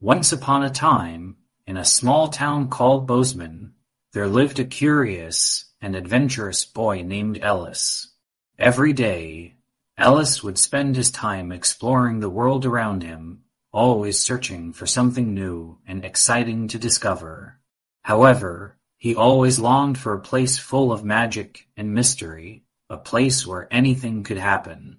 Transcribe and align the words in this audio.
Once 0.00 0.30
upon 0.30 0.62
a 0.62 0.68
time, 0.68 1.36
in 1.66 1.78
a 1.78 1.84
small 1.84 2.28
town 2.28 2.68
called 2.68 3.06
Bozeman, 3.06 3.72
there 4.12 4.28
lived 4.28 4.58
a 4.58 4.64
curious 4.64 5.72
and 5.80 5.96
adventurous 5.96 6.66
boy 6.66 7.00
named 7.00 7.38
Ellis. 7.40 8.12
Every 8.58 8.92
day, 8.92 9.56
Ellis 9.96 10.42
would 10.42 10.58
spend 10.58 10.96
his 10.96 11.10
time 11.10 11.50
exploring 11.50 12.20
the 12.20 12.28
world 12.28 12.66
around 12.66 13.04
him, 13.04 13.44
always 13.72 14.18
searching 14.20 14.74
for 14.74 14.84
something 14.84 15.32
new 15.32 15.78
and 15.86 16.04
exciting 16.04 16.68
to 16.68 16.78
discover. 16.78 17.58
However, 18.02 18.76
he 18.98 19.14
always 19.14 19.58
longed 19.58 19.96
for 19.96 20.12
a 20.12 20.20
place 20.20 20.58
full 20.58 20.92
of 20.92 21.04
magic 21.04 21.68
and 21.74 21.94
mystery, 21.94 22.64
a 22.90 22.98
place 22.98 23.46
where 23.46 23.66
anything 23.70 24.24
could 24.24 24.36
happen. 24.38 24.98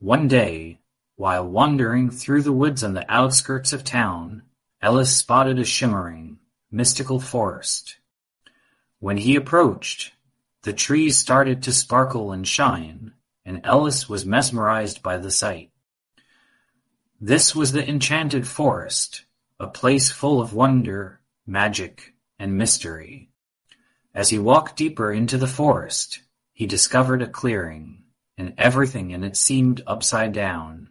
One 0.00 0.28
day, 0.28 0.79
while 1.20 1.46
wandering 1.46 2.08
through 2.08 2.40
the 2.40 2.50
woods 2.50 2.82
on 2.82 2.94
the 2.94 3.04
outskirts 3.12 3.74
of 3.74 3.84
town, 3.84 4.40
Ellis 4.80 5.14
spotted 5.14 5.58
a 5.58 5.64
shimmering, 5.66 6.38
mystical 6.70 7.20
forest. 7.20 7.98
When 9.00 9.18
he 9.18 9.36
approached, 9.36 10.14
the 10.62 10.72
trees 10.72 11.18
started 11.18 11.62
to 11.64 11.74
sparkle 11.74 12.32
and 12.32 12.48
shine, 12.48 13.12
and 13.44 13.60
Ellis 13.64 14.08
was 14.08 14.24
mesmerized 14.24 15.02
by 15.02 15.18
the 15.18 15.30
sight. 15.30 15.70
This 17.20 17.54
was 17.54 17.72
the 17.72 17.86
enchanted 17.86 18.48
forest, 18.48 19.26
a 19.58 19.66
place 19.66 20.10
full 20.10 20.40
of 20.40 20.54
wonder, 20.54 21.20
magic, 21.46 22.14
and 22.38 22.56
mystery. 22.56 23.28
As 24.14 24.30
he 24.30 24.38
walked 24.38 24.76
deeper 24.76 25.12
into 25.12 25.36
the 25.36 25.46
forest, 25.46 26.20
he 26.54 26.64
discovered 26.64 27.20
a 27.20 27.28
clearing, 27.28 28.04
and 28.38 28.54
everything 28.56 29.10
in 29.10 29.22
it 29.22 29.36
seemed 29.36 29.82
upside 29.86 30.32
down. 30.32 30.89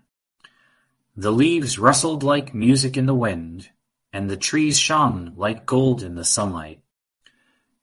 The 1.22 1.34
leaves 1.34 1.78
rustled 1.78 2.24
like 2.24 2.54
music 2.54 2.96
in 2.96 3.06
the 3.06 3.14
wind, 3.14 3.72
and 4.14 4.30
the 4.30 4.38
trees 4.38 4.80
shone 4.80 5.34
like 5.36 5.66
gold 5.66 6.02
in 6.02 6.16
the 6.16 6.24
sunlight. 6.24 6.82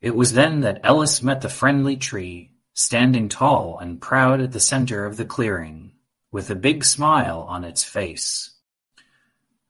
It 0.01 0.17
was 0.17 0.33
then 0.33 0.63
that 0.63 0.81
Ellis 0.83 1.23
met 1.23 1.43
the 1.43 1.51
friendly 1.51 1.99
tree, 1.99 2.53
standing 2.73 3.29
tall 3.29 3.79
and 3.79 4.01
proud 4.01 4.41
at 4.41 4.53
the 4.53 4.59
center 4.59 5.05
of 5.05 5.19
the 5.19 5.27
clearing, 5.27 5.93
with 6.33 6.49
a 6.49 6.55
big 6.55 6.83
smile 6.83 7.43
on 7.43 7.63
its 7.63 7.85
face. 7.85 8.55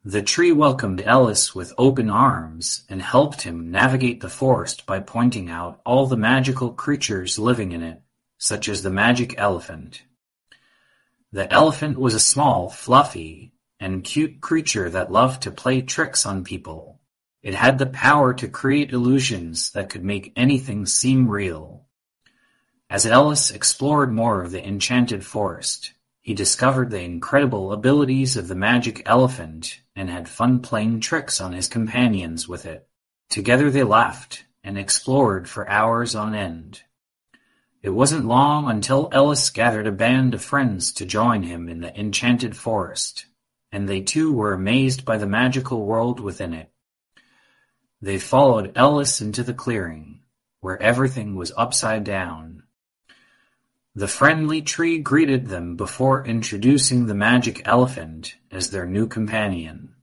The 0.04 0.22
tree 0.22 0.52
welcomed 0.52 1.02
Ellis 1.04 1.52
with 1.52 1.74
open 1.76 2.08
arms 2.08 2.84
and 2.88 3.02
helped 3.02 3.42
him 3.42 3.72
navigate 3.72 4.20
the 4.20 4.28
forest 4.28 4.86
by 4.86 5.00
pointing 5.00 5.50
out 5.50 5.80
all 5.84 6.06
the 6.06 6.16
magical 6.16 6.72
creatures 6.72 7.36
living 7.36 7.72
in 7.72 7.82
it, 7.82 8.00
such 8.38 8.68
as 8.68 8.84
the 8.84 8.90
magic 8.90 9.34
elephant. 9.36 10.04
The 11.32 11.52
elephant 11.52 11.98
was 11.98 12.14
a 12.14 12.20
small, 12.20 12.70
fluffy, 12.70 13.54
and 13.80 14.04
cute 14.04 14.40
creature 14.40 14.90
that 14.90 15.12
loved 15.12 15.42
to 15.42 15.50
play 15.50 15.82
tricks 15.82 16.24
on 16.24 16.44
people. 16.44 17.00
It 17.42 17.54
had 17.54 17.78
the 17.78 17.86
power 17.86 18.34
to 18.34 18.48
create 18.48 18.92
illusions 18.92 19.70
that 19.70 19.88
could 19.88 20.04
make 20.04 20.32
anything 20.34 20.86
seem 20.86 21.28
real. 21.28 21.86
As 22.88 23.06
Ellis 23.06 23.50
explored 23.50 24.12
more 24.12 24.42
of 24.42 24.50
the 24.50 24.66
enchanted 24.66 25.24
forest, 25.24 25.92
he 26.20 26.34
discovered 26.34 26.90
the 26.90 27.02
incredible 27.02 27.72
abilities 27.72 28.36
of 28.36 28.48
the 28.48 28.54
magic 28.54 29.02
elephant 29.06 29.80
and 29.94 30.10
had 30.10 30.28
fun 30.28 30.60
playing 30.60 31.00
tricks 31.00 31.40
on 31.40 31.52
his 31.52 31.68
companions 31.68 32.48
with 32.48 32.66
it. 32.66 32.88
Together 33.28 33.70
they 33.70 33.84
laughed 33.84 34.44
and 34.64 34.76
explored 34.76 35.48
for 35.48 35.68
hours 35.68 36.14
on 36.14 36.34
end. 36.34 36.82
It 37.82 37.90
wasn't 37.90 38.26
long 38.26 38.68
until 38.68 39.08
Ellis 39.12 39.50
gathered 39.50 39.86
a 39.86 39.92
band 39.92 40.34
of 40.34 40.42
friends 40.42 40.90
to 40.94 41.06
join 41.06 41.44
him 41.44 41.68
in 41.68 41.80
the 41.80 41.96
enchanted 41.96 42.56
forest, 42.56 43.26
and 43.76 43.86
they 43.86 44.00
too 44.00 44.32
were 44.32 44.54
amazed 44.54 45.04
by 45.04 45.18
the 45.18 45.26
magical 45.26 45.84
world 45.84 46.18
within 46.18 46.54
it. 46.54 46.70
They 48.00 48.18
followed 48.18 48.72
Ellis 48.74 49.20
into 49.20 49.42
the 49.42 49.52
clearing, 49.52 50.22
where 50.62 50.80
everything 50.80 51.34
was 51.34 51.52
upside 51.58 52.02
down. 52.02 52.62
The 53.94 54.08
friendly 54.08 54.62
tree 54.62 54.98
greeted 54.98 55.48
them 55.48 55.76
before 55.76 56.24
introducing 56.24 57.04
the 57.04 57.14
magic 57.14 57.68
elephant 57.68 58.36
as 58.50 58.70
their 58.70 58.86
new 58.86 59.06
companion. 59.06 59.94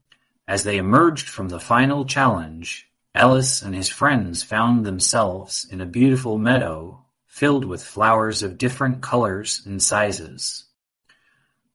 As 0.46 0.62
they 0.62 0.76
emerged 0.76 1.28
from 1.28 1.48
the 1.48 1.58
final 1.58 2.04
challenge, 2.04 2.88
Ellis 3.12 3.60
and 3.60 3.74
his 3.74 3.88
friends 3.88 4.44
found 4.44 4.86
themselves 4.86 5.66
in 5.68 5.80
a 5.80 5.94
beautiful 5.98 6.38
meadow 6.38 7.04
filled 7.26 7.64
with 7.64 7.82
flowers 7.82 8.44
of 8.44 8.56
different 8.56 9.02
colors 9.02 9.62
and 9.66 9.82
sizes. 9.82 10.66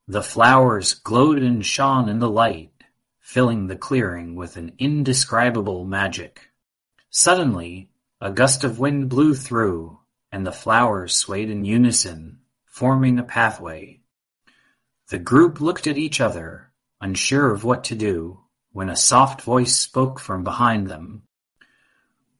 The 0.09 0.23
flowers 0.23 0.95
glowed 0.95 1.43
and 1.43 1.63
shone 1.63 2.09
in 2.09 2.17
the 2.17 2.31
light, 2.31 2.73
filling 3.19 3.67
the 3.67 3.75
clearing 3.75 4.33
with 4.33 4.57
an 4.57 4.73
indescribable 4.79 5.85
magic. 5.85 6.49
Suddenly, 7.11 7.91
a 8.19 8.31
gust 8.31 8.63
of 8.63 8.79
wind 8.79 9.07
blew 9.07 9.35
through, 9.35 9.99
and 10.31 10.47
the 10.47 10.51
flowers 10.51 11.15
swayed 11.15 11.51
in 11.51 11.63
unison, 11.63 12.39
forming 12.65 13.19
a 13.19 13.23
pathway. 13.23 13.99
The 15.09 15.19
group 15.19 15.61
looked 15.61 15.85
at 15.85 15.99
each 15.99 16.19
other, 16.19 16.71
unsure 16.99 17.51
of 17.51 17.63
what 17.63 17.83
to 17.83 17.95
do, 17.95 18.39
when 18.71 18.89
a 18.89 18.95
soft 18.95 19.43
voice 19.43 19.77
spoke 19.77 20.19
from 20.19 20.43
behind 20.43 20.87
them. 20.87 21.21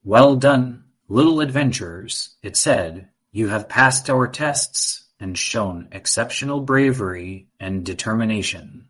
Well 0.03 0.37
done, 0.37 0.85
little 1.07 1.39
adventurers, 1.39 2.35
it 2.41 2.57
said, 2.57 3.09
you 3.31 3.49
have 3.49 3.69
passed 3.69 4.09
our 4.09 4.27
tests 4.27 5.08
and 5.19 5.37
shown 5.37 5.87
exceptional 5.91 6.61
bravery 6.61 7.47
and 7.59 7.85
determination. 7.85 8.87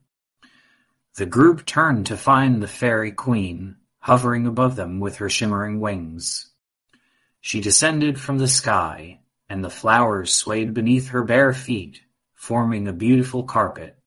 The 1.16 1.26
group 1.26 1.66
turned 1.66 2.06
to 2.06 2.18
find 2.18 2.62
the 2.62 2.68
fairy 2.68 3.12
queen, 3.12 3.78
hovering 4.00 4.46
above 4.46 4.76
them 4.76 5.00
with 5.00 5.18
her 5.18 5.30
shimmering 5.30 5.80
wings. 5.80 6.52
She 7.42 7.62
descended 7.62 8.20
from 8.20 8.38
the 8.38 8.48
sky, 8.48 9.22
and 9.50 9.64
the 9.64 9.70
flowers 9.70 10.34
swayed 10.34 10.74
beneath 10.74 11.10
her 11.10 11.24
bare 11.24 11.54
feet, 11.54 12.02
forming 12.36 12.88
a 12.88 12.94
beautiful 12.94 13.44
carpet. 13.44 13.98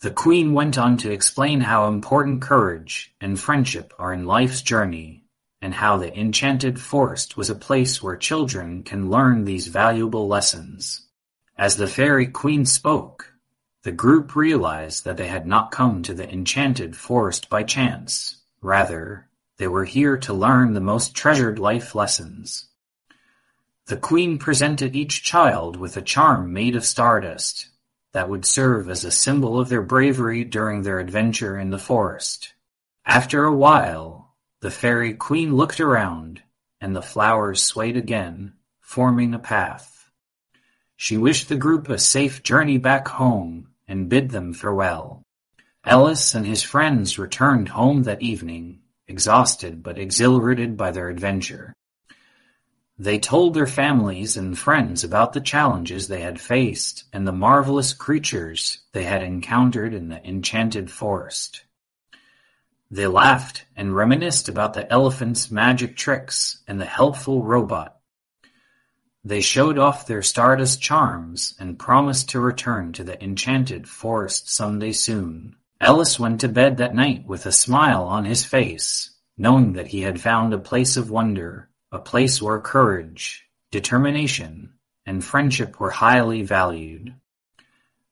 The 0.00 0.10
queen 0.10 0.52
went 0.52 0.76
on 0.76 0.98
to 0.98 1.10
explain 1.10 1.62
how 1.62 1.88
important 1.88 2.42
courage 2.42 3.14
and 3.20 3.40
friendship 3.40 3.94
are 3.98 4.12
in 4.12 4.26
life's 4.26 4.60
journey, 4.60 5.24
and 5.62 5.72
how 5.72 5.96
the 5.96 6.16
enchanted 6.16 6.78
forest 6.78 7.36
was 7.36 7.48
a 7.48 7.54
place 7.54 8.02
where 8.02 8.16
children 8.16 8.82
can 8.82 9.10
learn 9.10 9.44
these 9.44 9.68
valuable 9.68 10.28
lessons. 10.28 11.05
As 11.58 11.76
the 11.76 11.88
fairy 11.88 12.26
queen 12.26 12.66
spoke, 12.66 13.32
the 13.82 13.92
group 13.92 14.36
realized 14.36 15.04
that 15.04 15.16
they 15.16 15.28
had 15.28 15.46
not 15.46 15.70
come 15.70 16.02
to 16.02 16.12
the 16.12 16.30
enchanted 16.30 16.96
forest 16.96 17.48
by 17.48 17.62
chance. 17.62 18.42
Rather, 18.60 19.28
they 19.56 19.66
were 19.66 19.84
here 19.84 20.18
to 20.18 20.34
learn 20.34 20.74
the 20.74 20.80
most 20.80 21.14
treasured 21.14 21.58
life 21.58 21.94
lessons. 21.94 22.66
The 23.86 23.96
queen 23.96 24.36
presented 24.36 24.94
each 24.94 25.22
child 25.22 25.76
with 25.76 25.96
a 25.96 26.02
charm 26.02 26.52
made 26.52 26.76
of 26.76 26.84
stardust 26.84 27.70
that 28.12 28.28
would 28.28 28.44
serve 28.44 28.90
as 28.90 29.04
a 29.04 29.10
symbol 29.10 29.58
of 29.58 29.70
their 29.70 29.82
bravery 29.82 30.44
during 30.44 30.82
their 30.82 30.98
adventure 30.98 31.58
in 31.58 31.70
the 31.70 31.78
forest. 31.78 32.52
After 33.06 33.44
a 33.44 33.56
while, 33.56 34.34
the 34.60 34.70
fairy 34.70 35.14
queen 35.14 35.54
looked 35.54 35.80
around, 35.80 36.42
and 36.82 36.94
the 36.94 37.00
flowers 37.00 37.62
swayed 37.62 37.96
again, 37.96 38.54
forming 38.80 39.32
a 39.32 39.38
path. 39.38 39.95
She 40.96 41.16
wished 41.18 41.48
the 41.48 41.56
group 41.56 41.88
a 41.88 41.98
safe 41.98 42.42
journey 42.42 42.78
back 42.78 43.08
home 43.08 43.68
and 43.86 44.08
bid 44.08 44.30
them 44.30 44.52
farewell. 44.52 45.22
Ellis 45.84 46.34
and 46.34 46.46
his 46.46 46.62
friends 46.62 47.18
returned 47.18 47.68
home 47.68 48.02
that 48.04 48.22
evening 48.22 48.80
exhausted 49.06 49.82
but 49.82 49.98
exhilarated 49.98 50.76
by 50.76 50.90
their 50.90 51.08
adventure. 51.08 51.72
They 52.98 53.18
told 53.18 53.52
their 53.52 53.66
families 53.66 54.38
and 54.38 54.58
friends 54.58 55.04
about 55.04 55.34
the 55.34 55.40
challenges 55.40 56.08
they 56.08 56.22
had 56.22 56.40
faced 56.40 57.04
and 57.12 57.26
the 57.26 57.32
marvelous 57.32 57.92
creatures 57.92 58.78
they 58.92 59.04
had 59.04 59.22
encountered 59.22 59.92
in 59.92 60.08
the 60.08 60.26
enchanted 60.26 60.90
forest. 60.90 61.62
They 62.90 63.06
laughed 63.06 63.66
and 63.76 63.94
reminisced 63.94 64.48
about 64.48 64.72
the 64.72 64.90
elephant's 64.90 65.50
magic 65.50 65.96
tricks 65.96 66.62
and 66.66 66.80
the 66.80 66.86
helpful 66.86 67.42
robot. 67.42 67.95
They 69.26 69.40
showed 69.40 69.76
off 69.76 70.06
their 70.06 70.22
stardust 70.22 70.80
charms 70.80 71.56
and 71.58 71.80
promised 71.80 72.28
to 72.28 72.38
return 72.38 72.92
to 72.92 73.02
the 73.02 73.20
enchanted 73.20 73.88
forest 73.88 74.48
someday 74.48 74.92
soon. 74.92 75.56
Ellis 75.80 76.20
went 76.20 76.42
to 76.42 76.48
bed 76.48 76.76
that 76.76 76.94
night 76.94 77.26
with 77.26 77.44
a 77.44 77.50
smile 77.50 78.04
on 78.04 78.24
his 78.24 78.44
face, 78.44 79.10
knowing 79.36 79.72
that 79.72 79.88
he 79.88 80.02
had 80.02 80.20
found 80.20 80.54
a 80.54 80.58
place 80.58 80.96
of 80.96 81.10
wonder, 81.10 81.68
a 81.90 81.98
place 81.98 82.40
where 82.40 82.60
courage, 82.60 83.48
determination, 83.72 84.74
and 85.04 85.24
friendship 85.24 85.80
were 85.80 85.90
highly 85.90 86.42
valued. 86.42 87.12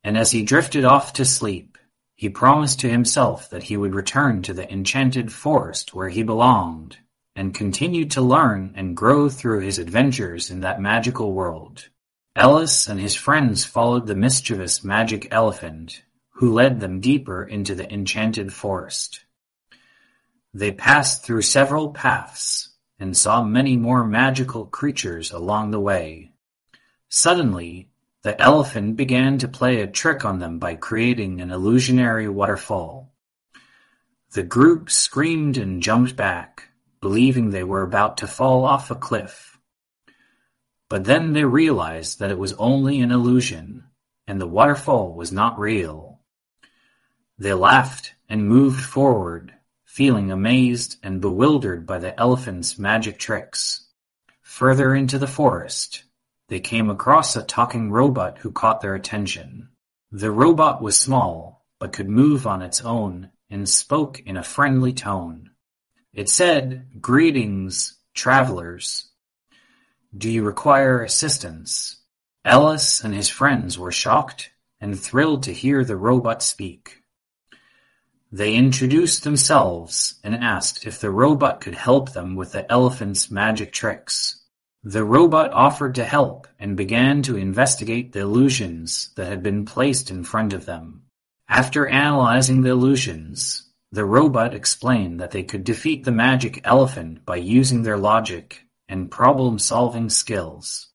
And 0.02 0.19
as 0.19 0.32
he 0.32 0.43
drifted 0.43 0.84
off 0.84 1.12
to 1.12 1.25
sleep, 1.25 1.78
he 2.16 2.28
promised 2.28 2.81
to 2.81 2.90
himself 2.90 3.50
that 3.50 3.62
he 3.62 3.76
would 3.76 3.94
return 3.94 4.43
to 4.43 4.52
the 4.52 4.69
enchanted 4.69 5.32
forest 5.32 5.94
where 5.94 6.08
he 6.08 6.25
belonged, 6.25 6.99
and 7.36 7.54
continued 7.54 8.10
to 8.12 8.20
learn 8.20 8.72
and 8.76 8.96
grow 8.96 9.28
through 9.28 9.60
his 9.60 9.78
adventures 9.78 10.50
in 10.50 10.60
that 10.60 10.81
magical 10.81 11.32
world. 11.32 11.88
Ellis 12.36 12.88
and 12.88 12.98
his 12.98 13.14
friends 13.14 13.64
followed 13.64 14.06
the 14.06 14.14
mischievous 14.14 14.82
magic 14.82 15.28
elephant 15.31 16.02
who 16.34 16.52
led 16.52 16.81
them 16.81 17.00
deeper 17.00 17.44
into 17.44 17.75
the 17.75 17.92
enchanted 17.92 18.52
forest. 18.52 19.25
They 20.52 20.72
passed 20.72 21.25
through 21.25 21.42
several 21.42 21.90
paths 21.90 22.70
and 22.98 23.16
saw 23.16 23.42
many 23.42 23.76
more 23.76 24.04
magical 24.04 24.66
creatures 24.66 25.30
along 25.30 25.70
the 25.70 25.80
way. 25.80 26.32
Suddenly, 27.08 27.90
the 28.22 28.40
elephant 28.40 28.96
began 28.96 29.38
to 29.38 29.48
play 29.48 29.80
a 29.80 29.87
trick 29.87 30.25
on 30.25 30.38
them 30.38 30.58
by 30.58 30.75
creating 30.76 31.40
an 31.40 31.50
illusionary 31.50 32.28
waterfall. 32.28 33.12
The 34.32 34.42
group 34.42 34.90
screamed 34.90 35.56
and 35.56 35.82
jumped 35.82 36.16
back, 36.16 36.70
believing 37.04 37.50
they 37.50 37.62
were 37.62 37.82
about 37.82 38.16
to 38.16 38.26
fall 38.26 38.64
off 38.64 38.90
a 38.90 38.94
cliff. 38.94 39.58
But 40.88 41.04
then 41.04 41.34
they 41.34 41.44
realized 41.44 42.18
that 42.18 42.30
it 42.30 42.38
was 42.38 42.54
only 42.54 43.02
an 43.02 43.10
illusion, 43.10 43.84
and 44.26 44.40
the 44.40 44.46
waterfall 44.46 45.12
was 45.12 45.30
not 45.30 45.58
real. 45.58 46.20
They 47.36 47.52
laughed 47.52 48.14
and 48.26 48.48
moved 48.48 48.82
forward, 48.82 49.52
feeling 49.84 50.32
amazed 50.32 50.96
and 51.02 51.20
bewildered 51.20 51.84
by 51.84 51.98
the 51.98 52.18
elephant's 52.18 52.78
magic 52.78 53.18
tricks. 53.18 53.86
Further 54.40 54.94
into 54.94 55.18
the 55.18 55.26
forest, 55.26 56.04
they 56.48 56.58
came 56.58 56.88
across 56.88 57.36
a 57.36 57.42
talking 57.42 57.90
robot 57.90 58.38
who 58.38 58.50
caught 58.50 58.80
their 58.80 58.94
attention. 58.94 59.68
The 60.10 60.30
robot 60.30 60.80
was 60.80 60.96
small, 60.96 61.66
but 61.78 61.92
could 61.92 62.08
move 62.08 62.46
on 62.46 62.62
its 62.62 62.80
own 62.80 63.28
and 63.50 63.68
spoke 63.68 64.20
in 64.20 64.38
a 64.38 64.42
friendly 64.42 64.94
tone. 64.94 65.50
It 66.14 66.28
said, 66.28 67.00
Greetings, 67.00 67.99
travelers. 68.14 69.08
Do 70.16 70.31
you 70.31 70.44
require 70.44 71.02
assistance? 71.02 71.96
Ellis 72.44 73.02
and 73.02 73.12
his 73.12 73.28
friends 73.28 73.76
were 73.76 73.90
shocked 73.90 74.50
and 74.81 74.99
thrilled 74.99 75.43
to 75.43 75.52
hear 75.52 75.84
the 75.84 75.96
robot 75.96 76.40
speak. 76.40 77.02
They 78.31 78.55
introduced 78.55 79.25
themselves 79.25 80.20
and 80.22 80.37
asked 80.37 80.87
if 80.87 81.00
the 81.00 81.11
robot 81.11 81.61
could 81.61 81.75
help 81.75 82.12
them 82.12 82.37
with 82.37 82.52
the 82.52 82.70
elephant's 82.70 83.28
magic 83.31 83.72
tricks. 83.72 84.40
The 84.84 85.02
robot 85.02 85.52
offered 85.52 85.96
to 85.96 86.05
help 86.05 86.46
and 86.61 86.76
began 86.76 87.22
to 87.22 87.37
investigate 87.37 88.12
the 88.12 88.20
illusions 88.20 89.11
that 89.16 89.26
had 89.26 89.43
been 89.43 89.64
placed 89.64 90.12
in 90.12 90.22
front 90.22 90.52
of 90.52 90.66
them. 90.66 91.02
After 91.49 91.88
analyzing 91.88 92.62
the 92.62 92.70
illusions, 92.70 93.70
the 93.94 94.05
robot 94.05 94.55
explained 94.55 95.20
that 95.20 95.31
they 95.31 95.43
could 95.43 95.64
defeat 95.64 96.05
the 96.05 96.12
magic 96.12 96.61
elephant 96.64 97.25
by 97.25 97.37
using 97.37 97.82
their 97.82 97.96
logic 97.96 98.67
and 98.88 99.11
problem-solving 99.11 100.11
skills. 100.11 100.88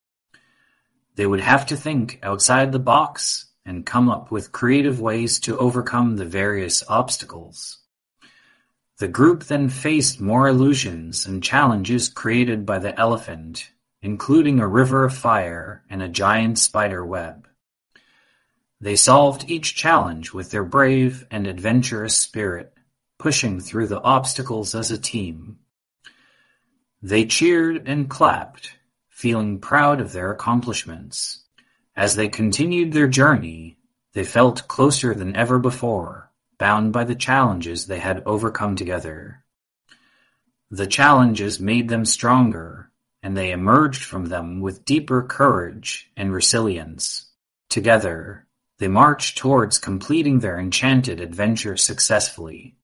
They 1.16 1.26
would 1.26 1.40
have 1.40 1.66
to 1.66 1.76
think 1.76 2.18
outside 2.22 2.72
the 2.72 2.78
box 2.78 3.46
and 3.64 3.86
come 3.86 4.08
up 4.08 4.30
with 4.30 4.52
creative 4.52 5.00
ways 5.00 5.40
to 5.40 5.58
overcome 5.58 6.16
the 6.16 6.24
various 6.24 6.84
obstacles. 6.88 7.78
The 8.98 9.08
group 9.08 9.44
then 9.44 9.68
faced 9.68 10.20
more 10.20 10.48
illusions 10.48 11.26
and 11.26 11.42
challenges 11.42 12.08
created 12.08 12.64
by 12.66 12.78
the 12.78 12.98
elephant 12.98 13.70
including 14.02 14.60
a 14.60 14.68
river 14.68 15.04
of 15.04 15.14
fire 15.14 15.84
and 15.90 16.02
a 16.02 16.08
giant 16.08 16.58
spider 16.58 17.04
web. 17.04 17.46
They 18.80 18.96
solved 18.96 19.50
each 19.50 19.74
challenge 19.74 20.32
with 20.32 20.50
their 20.50 20.64
brave 20.64 21.26
and 21.30 21.46
adventurous 21.46 22.16
spirit, 22.16 22.72
pushing 23.20 23.60
through 23.60 23.86
the 23.86 24.00
obstacles 24.00 24.74
as 24.74 24.90
a 24.90 24.98
team. 24.98 25.58
They 27.02 27.26
cheered 27.26 27.86
and 27.86 28.08
clapped, 28.08 28.72
feeling 29.10 29.60
proud 29.60 30.00
of 30.00 30.12
their 30.12 30.32
accomplishments. 30.32 31.44
As 31.94 32.16
they 32.16 32.28
continued 32.28 32.92
their 32.92 33.08
journey, 33.08 33.76
they 34.14 34.24
felt 34.24 34.66
closer 34.68 35.14
than 35.14 35.36
ever 35.36 35.58
before, 35.58 36.32
bound 36.58 36.94
by 36.94 37.04
the 37.04 37.14
challenges 37.14 37.86
they 37.86 37.98
had 37.98 38.22
overcome 38.24 38.74
together. 38.74 39.44
The 40.70 40.86
challenges 40.86 41.60
made 41.60 41.90
them 41.90 42.06
stronger 42.06 42.90
and 43.22 43.36
they 43.36 43.50
emerged 43.50 44.02
from 44.02 44.26
them 44.26 44.60
with 44.60 44.86
deeper 44.86 45.22
courage 45.22 46.10
and 46.16 46.32
resilience. 46.32 47.28
Together, 47.68 48.46
they 48.78 48.88
marched 48.88 49.36
towards 49.36 49.78
completing 49.78 50.38
their 50.38 50.58
enchanted 50.58 51.20
adventure 51.20 51.76
successfully. 51.76 52.76